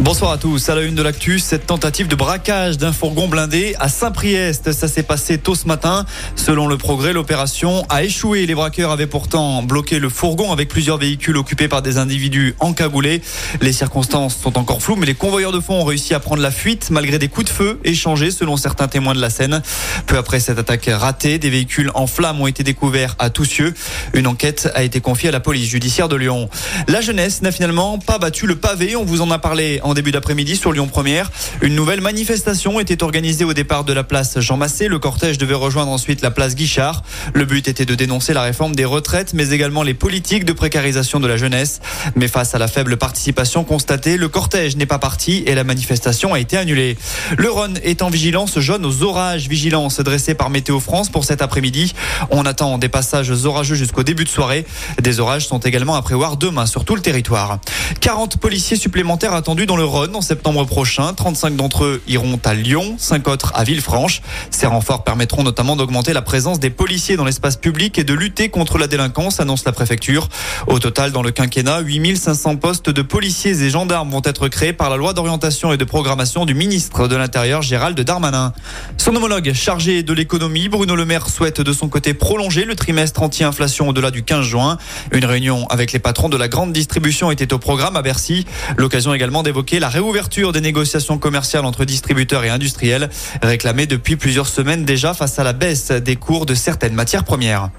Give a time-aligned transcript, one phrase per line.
[0.00, 0.68] Bonsoir à tous.
[0.68, 4.72] À la une de l'actu, cette tentative de braquage d'un fourgon blindé à Saint-Priest.
[4.72, 6.04] Ça s'est passé tôt ce matin.
[6.34, 8.44] Selon le progrès, l'opération a échoué.
[8.44, 13.22] Les braqueurs avaient pourtant bloqué le fourgon avec plusieurs véhicules occupés par des individus encagoulés.
[13.60, 16.50] Les circonstances sont encore floues, mais les convoyeurs de fonds ont réussi à prendre la
[16.50, 19.62] fuite malgré des coups de feu échangés selon certains témoins de la scène.
[20.06, 23.72] Peu après cette attaque ratée, des véhicules en flammes ont été découverts à Toussieux.
[24.12, 26.50] Une enquête a été confiée à la police judiciaire de Lyon.
[26.88, 28.96] La jeunesse n'a finalement pas battu le pavé.
[28.96, 31.30] On vous en a parlé en début d'après-midi sur Lyon Première.
[31.60, 34.88] Une nouvelle manifestation était organisée au départ de la place Jean Massé.
[34.88, 37.02] Le cortège devait rejoindre ensuite la place Guichard.
[37.34, 41.20] Le but était de dénoncer la réforme des retraites, mais également les politiques de précarisation
[41.20, 41.80] de la jeunesse.
[42.16, 46.32] Mais face à la faible participation constatée, le cortège n'est pas parti et la manifestation
[46.32, 46.96] a été annulée.
[47.36, 49.48] Le Rhône est en vigilance jaune aux orages.
[49.48, 51.94] Vigilance dressée par Météo France pour cet après-midi.
[52.30, 54.64] On attend des passages orageux jusqu'au début de soirée.
[55.02, 57.58] Des orages sont également à prévoir demain sur tout le territoire.
[58.00, 61.12] 40 policiers supplémentaires attendus dans le Rhône en septembre prochain.
[61.14, 64.22] 35 d'entre eux iront à Lyon, 5 autres à Villefranche.
[64.50, 68.48] Ces renforts permettront notamment d'augmenter la présence des policiers dans l'espace public et de lutter
[68.48, 70.28] contre la délinquance, annonce la préfecture.
[70.66, 74.90] Au total, dans le quinquennat, 8500 postes de policiers et gendarmes vont être créés par
[74.90, 78.52] la loi d'orientation et de programmation du ministre de l'Intérieur, Gérald Darmanin.
[78.98, 83.22] Son homologue chargé de l'économie, Bruno Le Maire, souhaite de son côté prolonger le trimestre
[83.22, 84.78] anti-inflation au-delà du 15 juin.
[85.12, 88.44] Une réunion avec les patrons de la grande distribution était au programme à Bercy.
[88.76, 93.08] L'occasion également d'évoquer la réouverture des négociations commerciales entre distributeurs et industriels,
[93.42, 97.70] réclamée depuis plusieurs semaines déjà face à la baisse des cours de certaines matières premières.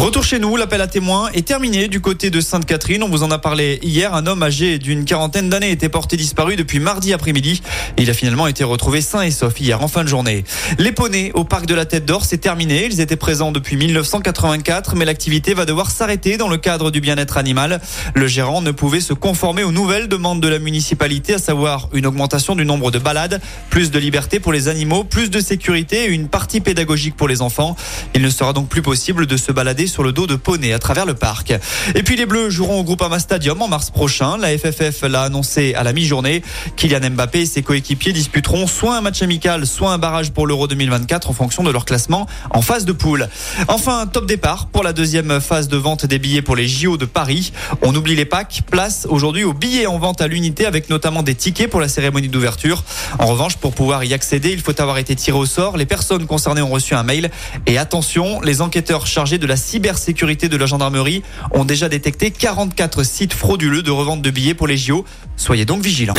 [0.00, 3.02] Retour chez nous, l'appel à témoins est terminé du côté de Sainte-Catherine.
[3.02, 4.14] On vous en a parlé hier.
[4.14, 7.60] Un homme âgé d'une quarantaine d'années était porté disparu depuis mardi après-midi.
[7.98, 10.44] Il a finalement été retrouvé sain et sauf hier en fin de journée.
[10.78, 12.86] Les poneys au parc de la Tête d'Or, c'est terminé.
[12.86, 17.36] Ils étaient présents depuis 1984, mais l'activité va devoir s'arrêter dans le cadre du bien-être
[17.36, 17.78] animal.
[18.14, 22.06] Le gérant ne pouvait se conformer aux nouvelles demandes de la municipalité, à savoir une
[22.06, 26.08] augmentation du nombre de balades, plus de liberté pour les animaux, plus de sécurité et
[26.08, 27.76] une partie pédagogique pour les enfants.
[28.14, 30.78] Il ne sera donc plus possible de se balader sur le dos de poney à
[30.78, 31.52] travers le parc.
[31.94, 34.38] Et puis les Bleus joueront au Groupama Stadium en mars prochain.
[34.38, 36.42] La FFF l'a annoncé à la mi-journée.
[36.76, 40.66] Kylian Mbappé et ses coéquipiers disputeront soit un match amical, soit un barrage pour l'Euro
[40.66, 43.28] 2024 en fonction de leur classement en phase de poule.
[43.68, 47.04] Enfin, top départ pour la deuxième phase de vente des billets pour les JO de
[47.04, 47.52] Paris.
[47.82, 48.62] On oublie les packs.
[48.70, 52.28] Place aujourd'hui aux billets en vente à l'unité avec notamment des tickets pour la cérémonie
[52.28, 52.84] d'ouverture.
[53.18, 55.76] En revanche, pour pouvoir y accéder, il faut avoir été tiré au sort.
[55.76, 57.30] Les personnes concernées ont reçu un mail.
[57.66, 63.02] Et attention, les enquêteurs chargés de la cybersécurité de la gendarmerie ont déjà détecté 44
[63.02, 65.06] sites frauduleux de revente de billets pour les JO.
[65.36, 66.14] Soyez donc vigilants.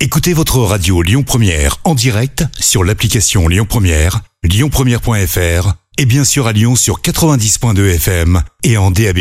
[0.00, 6.48] Écoutez votre radio Lyon Première en direct sur l'application Lyon Première, lyonpremière.fr et bien sûr
[6.48, 9.18] à Lyon sur 90.2 FM et en DAB+.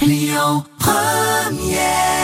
[0.00, 2.19] Lyon Première